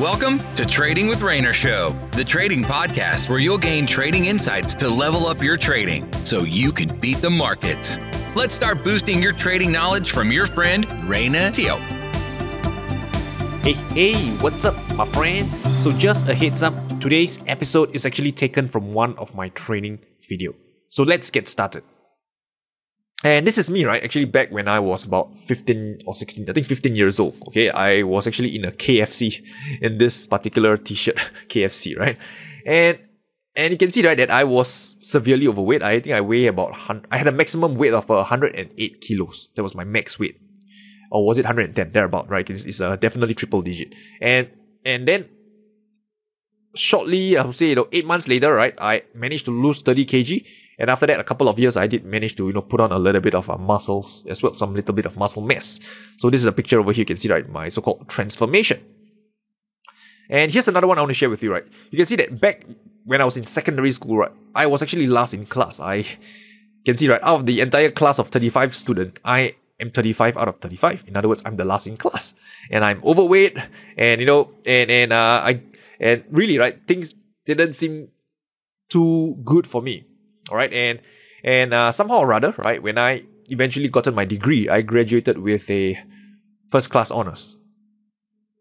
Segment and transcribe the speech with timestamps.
[0.00, 4.88] Welcome to Trading with Rayner Show, the trading podcast where you'll gain trading insights to
[4.88, 7.98] level up your trading so you can beat the markets.
[8.34, 11.76] Let's start boosting your trading knowledge from your friend Rayner Teo.
[13.60, 15.46] Hey, hey, what's up, my friend?
[15.68, 19.98] So, just a heads up, today's episode is actually taken from one of my training
[20.26, 20.54] video.
[20.88, 21.84] So, let's get started.
[23.22, 24.02] And this is me, right?
[24.02, 27.36] Actually, back when I was about 15 or 16, I think 15 years old.
[27.48, 27.68] Okay.
[27.70, 29.44] I was actually in a KFC
[29.82, 31.16] in this particular t-shirt,
[31.48, 32.16] KFC, right?
[32.64, 32.98] And,
[33.54, 35.82] and you can see, right, that I was severely overweight.
[35.82, 36.78] I think I weigh about,
[37.10, 39.48] I had a maximum weight of uh, 108 kilos.
[39.54, 40.40] That was my max weight.
[41.10, 41.90] Or was it 110?
[41.90, 42.48] Thereabout, right?
[42.48, 43.94] It's, it's definitely triple digit.
[44.22, 44.48] And,
[44.84, 45.28] and then
[46.74, 50.06] shortly, I would say, you know, eight months later, right, I managed to lose 30
[50.06, 50.46] kg
[50.80, 52.90] and after that, a couple of years, I did manage to, you know, put on
[52.90, 55.78] a little bit of uh, muscles as well, some little bit of muscle mass.
[56.16, 57.02] So this is a picture over here.
[57.02, 58.82] You can see, right, my so-called transformation.
[60.30, 61.66] And here's another one I want to share with you, right?
[61.90, 62.64] You can see that back
[63.04, 65.80] when I was in secondary school, right, I was actually last in class.
[65.80, 66.06] I
[66.86, 70.48] can see, right, out of the entire class of 35 students, I am 35 out
[70.48, 71.04] of 35.
[71.08, 72.32] In other words, I'm the last in class.
[72.70, 73.58] And I'm overweight
[73.98, 75.60] and, you know, and, and, uh, I,
[76.00, 77.12] and really, right, things
[77.44, 78.08] didn't seem
[78.88, 80.06] too good for me
[80.50, 81.00] all right, and
[81.42, 85.70] and uh, somehow or rather, right, when I eventually gotten my degree, I graduated with
[85.70, 85.98] a
[86.68, 87.56] first class honors.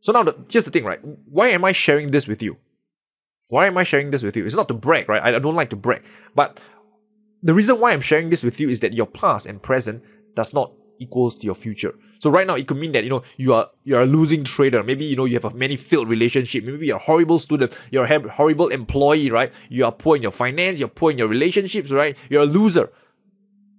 [0.00, 1.00] So now, the, here's the thing, right?
[1.02, 2.58] Why am I sharing this with you?
[3.48, 4.44] Why am I sharing this with you?
[4.44, 5.22] It's not to brag, right?
[5.22, 6.02] I don't like to brag,
[6.34, 6.58] but
[7.42, 10.02] the reason why I'm sharing this with you is that your past and present
[10.34, 11.94] does not equals to your future.
[12.18, 14.44] So right now it could mean that you know you are you are a losing
[14.44, 14.82] trader.
[14.82, 16.64] Maybe you know you have a many failed relationship.
[16.64, 17.76] Maybe you're a horrible student.
[17.90, 19.52] You're a horrible employee, right?
[19.68, 20.78] You are poor in your finance.
[20.78, 22.16] You're poor in your relationships, right?
[22.30, 22.90] You're a loser.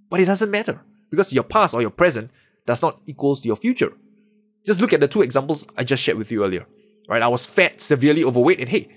[0.10, 2.32] But it doesn't matter because your past or your present
[2.66, 3.94] does not equals to your future.
[4.66, 6.66] Just look at the two examples I just shared with you earlier.
[7.08, 7.22] Right?
[7.22, 8.90] I was fat, severely overweight, and hey,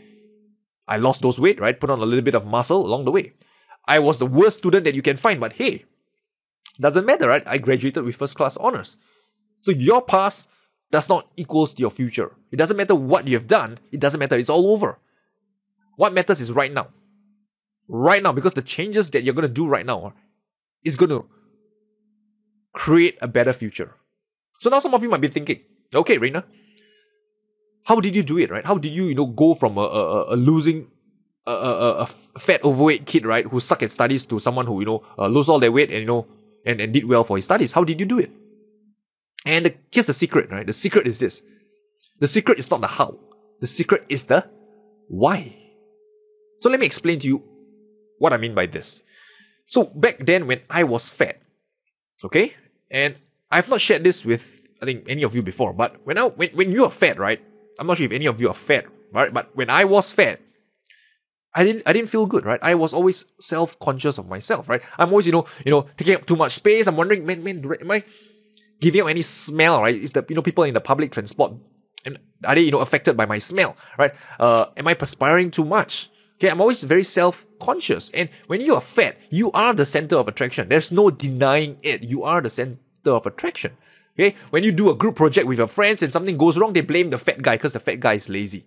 [0.86, 1.78] I lost those weight, right?
[1.78, 3.34] Put on a little bit of muscle along the way.
[3.86, 5.84] I was the worst student that you can find, but hey,
[6.80, 7.42] doesn't matter, right?
[7.46, 8.96] I graduated with first class honors.
[9.62, 10.48] So your past
[10.90, 12.34] does not equals your future.
[12.50, 13.78] It doesn't matter what you have done.
[13.92, 14.36] It doesn't matter.
[14.36, 14.98] It's all over.
[15.96, 16.88] What matters is right now.
[17.88, 20.12] Right now, because the changes that you're to do right now
[20.84, 21.26] is going to
[22.72, 23.94] create a better future.
[24.60, 25.60] So now some of you might be thinking,
[25.94, 26.44] okay, Rayner,
[27.86, 28.64] how did you do it, right?
[28.64, 30.88] How did you, you know, go from a, a, a losing,
[31.46, 34.86] a, a, a fat, overweight kid, right, who suck at studies to someone who, you
[34.86, 36.26] know, uh, lose all their weight and, you know,
[36.68, 37.72] and, and did well for his studies.
[37.72, 38.30] How did you do it?
[39.46, 40.66] And the, here's the secret, right?
[40.66, 41.42] The secret is this.
[42.20, 43.18] The secret is not the how.
[43.60, 44.46] The secret is the
[45.08, 45.56] why.
[46.58, 47.42] So let me explain to you
[48.18, 49.02] what I mean by this.
[49.66, 51.40] So back then when I was fat,
[52.24, 52.54] okay,
[52.90, 53.16] and
[53.50, 56.50] I've not shared this with I think any of you before, but when I when,
[56.50, 57.40] when you are fat, right?
[57.80, 59.32] I'm not sure if any of you are fat, right?
[59.32, 60.40] But when I was fat,
[61.54, 62.60] I didn't I didn't feel good, right?
[62.62, 64.82] I was always self-conscious of myself, right?
[64.98, 66.86] I'm always, you know, you know, taking up too much space.
[66.86, 68.04] I'm wondering, man, man, am I
[68.80, 69.94] giving out any smell, right?
[69.94, 71.52] Is the you know people in the public transport
[72.04, 74.12] and are they, you know, affected by my smell, right?
[74.38, 76.10] Uh am I perspiring too much?
[76.38, 78.10] Okay, I'm always very self-conscious.
[78.10, 80.68] And when you are fat, you are the center of attraction.
[80.68, 82.04] There's no denying it.
[82.04, 83.76] You are the center of attraction.
[84.14, 84.36] Okay?
[84.50, 87.10] When you do a group project with your friends and something goes wrong, they blame
[87.10, 88.66] the fat guy because the fat guy is lazy.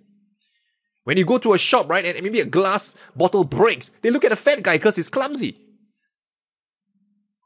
[1.03, 4.23] When you go to a shop, right, and maybe a glass bottle breaks, they look
[4.23, 5.57] at the fat guy because he's clumsy.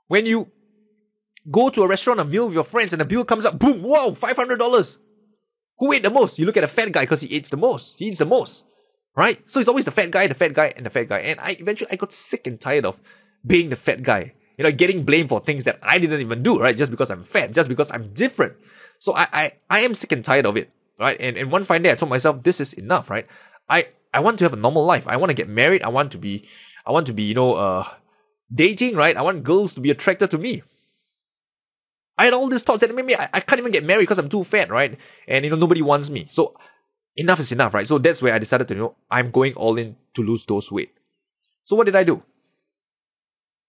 [0.07, 0.51] When you
[1.49, 3.81] go to a restaurant, a meal with your friends, and the bill comes up, boom,
[3.81, 4.97] wow, $500.
[5.79, 6.37] Who ate the most?
[6.37, 7.95] You look at the fat guy because he eats the most.
[7.97, 8.65] He eats the most.
[9.15, 9.49] Right?
[9.49, 11.19] So it's always the fat guy, the fat guy, and the fat guy.
[11.19, 12.99] And I eventually I got sick and tired of
[13.45, 14.33] being the fat guy.
[14.57, 16.77] You know, getting blamed for things that I didn't even do, right?
[16.77, 18.53] Just because I'm fat, just because I'm different.
[18.99, 20.69] So I I, I am sick and tired of it
[20.99, 21.17] right?
[21.19, 23.27] And, and one fine day I told myself, this is enough, right?
[23.69, 25.07] I, I want to have a normal life.
[25.07, 25.83] I want to get married.
[25.83, 26.47] I want to be,
[26.85, 27.87] I want to be, you know, uh,
[28.53, 29.17] dating, right?
[29.17, 30.63] I want girls to be attracted to me.
[32.17, 34.29] I had all these thoughts that maybe I, I can't even get married because I'm
[34.29, 34.97] too fat, right?
[35.27, 36.27] And, you know, nobody wants me.
[36.29, 36.55] So
[37.15, 37.87] enough is enough, right?
[37.87, 40.71] So that's where I decided to, you know, I'm going all in to lose those
[40.71, 40.93] weight.
[41.65, 42.23] So what did I do?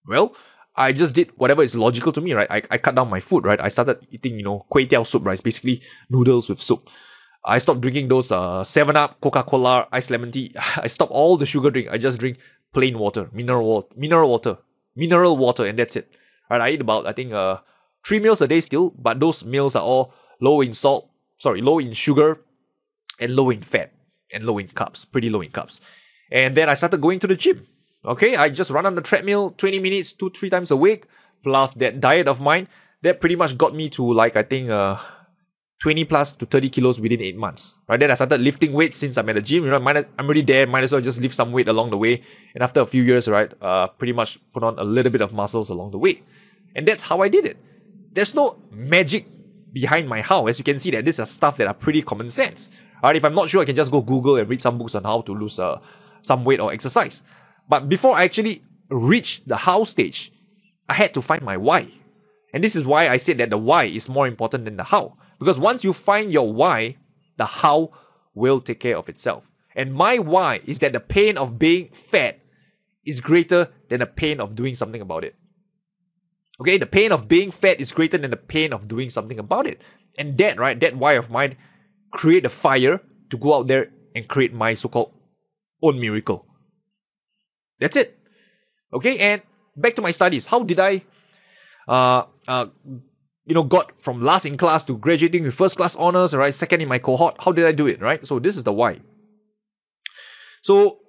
[0.06, 0.36] Well,
[0.76, 2.46] I just did whatever is logical to me, right?
[2.50, 3.60] I, I cut down my food, right?
[3.60, 5.32] I started eating, you know, kway teow soup, right?
[5.32, 5.80] It's basically
[6.10, 6.88] noodles with soup.
[7.46, 10.52] I stopped drinking those uh, 7 Up, Coca Cola, iced lemon tea.
[10.76, 11.88] I stopped all the sugar drink.
[11.90, 12.38] I just drink
[12.72, 14.58] plain water, mineral water, mineral water,
[14.96, 16.10] mineral water, and that's it.
[16.50, 17.58] Right, I eat about, I think, uh,
[18.04, 21.78] three meals a day still, but those meals are all low in salt, sorry, low
[21.78, 22.40] in sugar,
[23.20, 23.92] and low in fat,
[24.32, 25.78] and low in carbs, pretty low in carbs.
[26.30, 27.66] And then I started going to the gym.
[28.04, 31.06] Okay, I just run on the treadmill 20 minutes, two, three times a week,
[31.42, 32.68] plus that diet of mine.
[33.02, 34.98] That pretty much got me to like, I think, uh,
[35.80, 37.76] 20 plus to 30 kilos within eight months.
[37.88, 38.00] Right.
[38.00, 39.64] Then I started lifting weights since I'm at the gym.
[39.64, 40.66] You know, might, I'm already there.
[40.66, 42.22] Might as well just lift some weight along the way.
[42.54, 45.32] And after a few years, right, uh, pretty much put on a little bit of
[45.32, 46.22] muscles along the way.
[46.74, 47.58] And that's how I did it.
[48.12, 49.26] There's no magic
[49.72, 50.46] behind my how.
[50.46, 52.70] As you can see, that these are stuff that are pretty common sense.
[53.02, 55.04] Alright, if I'm not sure, I can just go Google and read some books on
[55.04, 55.78] how to lose uh,
[56.22, 57.22] some weight or exercise.
[57.68, 60.32] But before I actually reach the how stage,
[60.88, 61.88] I had to find my why.
[62.56, 65.18] And this is why I said that the why is more important than the how.
[65.38, 66.96] Because once you find your why,
[67.36, 67.90] the how
[68.34, 69.52] will take care of itself.
[69.74, 72.40] And my why is that the pain of being fat
[73.04, 75.34] is greater than the pain of doing something about it.
[76.58, 79.66] Okay, the pain of being fat is greater than the pain of doing something about
[79.66, 79.82] it.
[80.16, 81.58] And that, right, that why of mine
[82.10, 85.12] create a fire to go out there and create my so-called
[85.82, 86.46] own miracle.
[87.80, 88.18] That's it.
[88.94, 89.42] Okay, and
[89.76, 90.46] back to my studies.
[90.46, 91.04] How did I
[91.88, 92.66] uh uh
[93.46, 96.54] you know got from last in class to graduating with first class honors, right?
[96.54, 97.36] Second in my cohort.
[97.40, 98.26] How did I do it, right?
[98.26, 99.00] So this is the why.
[100.62, 101.00] So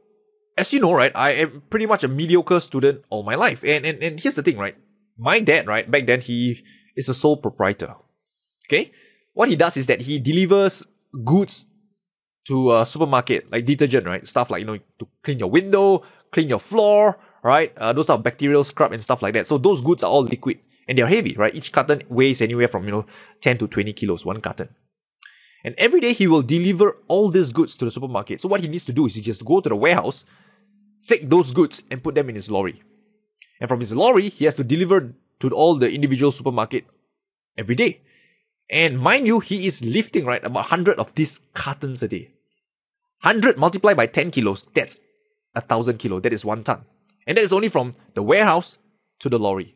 [0.57, 3.63] as you know, right, I am pretty much a mediocre student all my life.
[3.63, 4.75] And and, and here's the thing, right?
[5.17, 6.63] My dad, right, back then he
[6.95, 7.95] is a sole proprietor.
[8.67, 8.91] Okay?
[9.33, 10.85] What he does is that he delivers
[11.23, 11.65] goods
[12.47, 14.27] to a supermarket, like detergent, right?
[14.27, 17.75] Stuff like, you know, to clean your window, clean your floor, right?
[17.77, 19.47] Uh, those of bacterial scrub and stuff like that.
[19.47, 21.55] So those goods are all liquid and they're heavy, right?
[21.55, 23.05] Each carton weighs anywhere from, you know,
[23.41, 24.69] 10 to 20 kilos, one carton.
[25.63, 28.41] And every day he will deliver all these goods to the supermarket.
[28.41, 30.25] So what he needs to do is he just go to the warehouse,
[31.07, 32.83] take those goods and put them in his lorry.
[33.61, 36.85] And from his lorry, he has to deliver to all the individual supermarket
[37.57, 38.01] every day.
[38.69, 42.31] And mind you, he is lifting, right, about 100 of these cartons a day.
[43.23, 44.99] 100 multiplied by 10 kilos, that's
[45.55, 46.19] a thousand kilo.
[46.19, 46.83] That is one ton.
[47.27, 48.77] And that is only from the warehouse
[49.19, 49.75] to the lorry.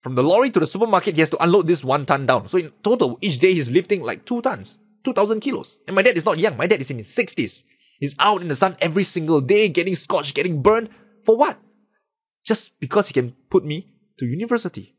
[0.00, 2.48] From the lorry to the supermarket, he has to unload this one ton down.
[2.48, 5.78] So in total, each day he's lifting like two tons, 2,000 kilos.
[5.86, 6.56] And my dad is not young.
[6.56, 7.64] My dad is in his 60s.
[7.98, 10.88] He's out in the sun every single day, getting scorched, getting burned.
[11.24, 11.58] For what?
[12.46, 13.86] Just because he can put me
[14.18, 14.96] to university.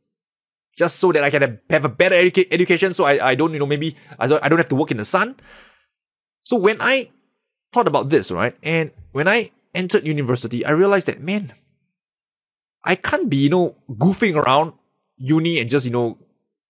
[0.78, 3.60] Just so that I can have a better educa- education so I, I don't, you
[3.60, 5.36] know, maybe I don't, I don't have to work in the sun.
[6.44, 7.10] So when I
[7.74, 11.54] thought about this, right, and when I entered university, I realized that, man,
[12.84, 14.74] I can't be, you know, goofing around
[15.18, 16.18] uni and just, you know,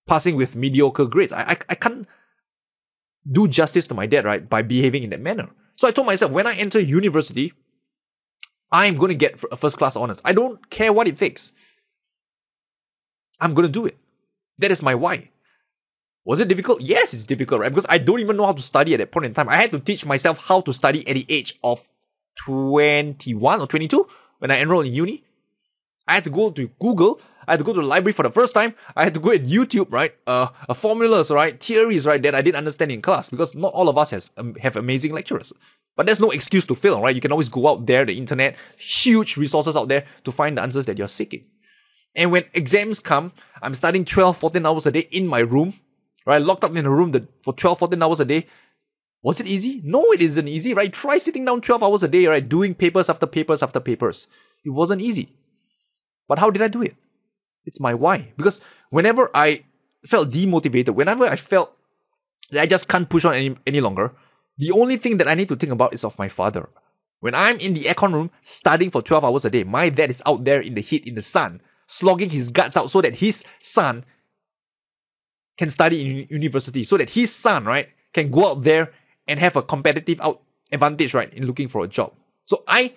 [0.07, 1.33] passing with mediocre grades.
[1.33, 2.07] I, I, I can't
[3.29, 5.49] do justice to my dad, right, by behaving in that manner.
[5.75, 7.53] So I told myself, when I enter university,
[8.71, 10.21] I'm going to get a first class honors.
[10.23, 11.51] I don't care what it takes.
[13.39, 13.97] I'm going to do it.
[14.59, 15.31] That is my why.
[16.23, 16.81] Was it difficult?
[16.81, 17.69] Yes, it's difficult, right?
[17.69, 19.49] Because I don't even know how to study at that point in time.
[19.49, 21.87] I had to teach myself how to study at the age of
[22.37, 24.07] 21 or 22
[24.39, 25.23] when I enrolled in uni.
[26.07, 27.21] I had to go to Google.
[27.47, 28.75] I had to go to the library for the first time.
[28.95, 30.13] I had to go at YouTube, right?
[30.27, 31.61] Uh, uh, formulas, right?
[31.61, 32.21] Theories, right?
[32.21, 35.13] That I didn't understand in class because not all of us has um, have amazing
[35.13, 35.53] lecturers.
[35.95, 37.13] But there's no excuse to fail, right?
[37.13, 40.61] You can always go out there, the internet, huge resources out there to find the
[40.61, 41.45] answers that you're seeking.
[42.15, 43.31] And when exams come,
[43.61, 45.73] I'm studying 12, 14 hours a day in my room,
[46.25, 46.41] right?
[46.41, 48.47] Locked up in a room that, for 12, 14 hours a day.
[49.23, 49.81] Was it easy?
[49.83, 50.91] No, it isn't easy, right?
[50.91, 52.47] Try sitting down 12 hours a day, right?
[52.47, 54.27] Doing papers after papers after papers.
[54.65, 55.29] It wasn't easy.
[56.27, 56.95] But how did I do it?
[57.65, 58.33] It's my why.
[58.35, 58.59] Because
[58.89, 59.63] whenever I
[60.05, 61.71] felt demotivated, whenever I felt
[62.49, 64.13] that I just can't push on any, any longer,
[64.57, 66.69] the only thing that I need to think about is of my father.
[67.19, 70.23] When I'm in the aircon room studying for 12 hours a day, my dad is
[70.25, 73.43] out there in the heat, in the sun, slogging his guts out so that his
[73.59, 74.03] son
[75.57, 78.91] can study in university, so that his son, right, can go out there
[79.27, 82.13] and have a competitive out advantage, right, in looking for a job.
[82.45, 82.93] So I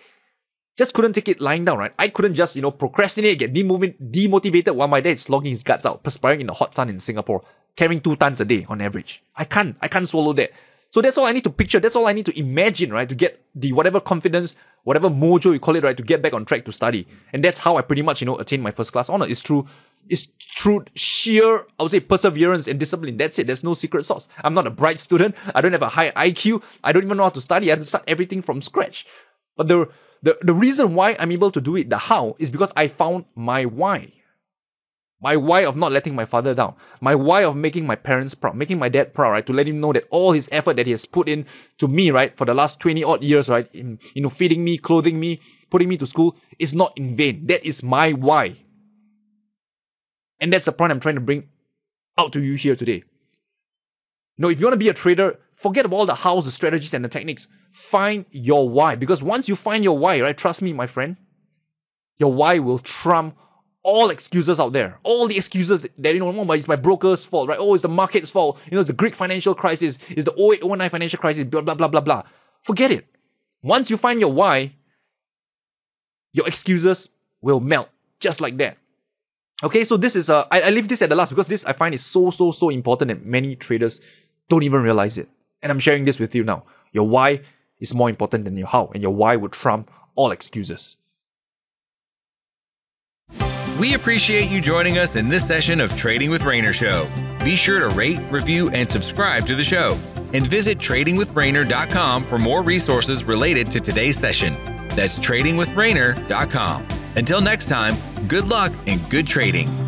[0.76, 1.92] just couldn't take it lying down, right?
[1.98, 5.86] I couldn't just, you know, procrastinate, get demotivated while my dad is slogging his guts
[5.86, 7.44] out, perspiring in the hot sun in Singapore,
[7.76, 9.22] carrying two tons a day on average.
[9.36, 10.50] I can't, I can't swallow that.
[10.90, 11.80] So that's all I need to picture.
[11.80, 13.08] That's all I need to imagine, right?
[13.08, 14.54] To get the whatever confidence,
[14.84, 15.96] whatever mojo you call it, right?
[15.96, 17.06] To get back on track to study.
[17.32, 19.26] And that's how I pretty much, you know, attained my first class honor.
[19.26, 19.66] It's through,
[20.08, 23.16] it's through sheer, I would say, perseverance and discipline.
[23.16, 23.46] That's it.
[23.46, 24.28] There's no secret sauce.
[24.42, 25.34] I'm not a bright student.
[25.54, 26.62] I don't have a high IQ.
[26.82, 27.70] I don't even know how to study.
[27.70, 29.06] I have to start everything from scratch.
[29.56, 29.88] But the,
[30.22, 33.24] the, the reason why I'm able to do it, the how, is because I found
[33.34, 34.12] my why.
[35.20, 36.74] My why of not letting my father down.
[37.00, 39.46] My why of making my parents proud, making my dad proud, right?
[39.46, 41.46] To let him know that all his effort that he has put in
[41.78, 44.76] to me, right, for the last 20 odd years, right, in, you know, feeding me,
[44.76, 47.46] clothing me, putting me to school is not in vain.
[47.46, 48.63] That is my why.
[50.44, 51.48] And that's the point I'm trying to bring
[52.18, 53.02] out to you here today.
[54.36, 56.92] Know, if you want to be a trader, forget about all the hows, the strategies,
[56.92, 57.46] and the techniques.
[57.72, 58.94] Find your why.
[58.94, 61.16] Because once you find your why, right, trust me, my friend,
[62.18, 63.38] your why will trump
[63.82, 64.98] all excuses out there.
[65.02, 67.58] All the excuses that, that you know, oh, it's my broker's fault, right?
[67.58, 68.60] Oh, it's the market's fault.
[68.66, 69.98] You know, it's the Greek financial crisis.
[70.10, 72.22] It's the 08, 09 financial crisis, blah, blah, blah, blah, blah.
[72.64, 73.06] Forget it.
[73.62, 74.74] Once you find your why,
[76.34, 77.08] your excuses
[77.40, 77.88] will melt
[78.20, 78.76] just like that.
[79.62, 81.72] Okay, so this is, uh, I, I leave this at the last because this I
[81.72, 84.00] find is so, so, so important that many traders
[84.48, 85.28] don't even realize it.
[85.62, 86.64] And I'm sharing this with you now.
[86.92, 87.40] Your why
[87.78, 90.98] is more important than your how, and your why would trump all excuses.
[93.80, 97.08] We appreciate you joining us in this session of Trading with Rayner Show.
[97.44, 99.98] Be sure to rate, review, and subscribe to the show.
[100.32, 104.54] And visit tradingwithrayner.com for more resources related to today's session.
[104.90, 106.86] That's tradingwithrayner.com.
[107.16, 107.94] Until next time,
[108.28, 109.83] good luck and good trading.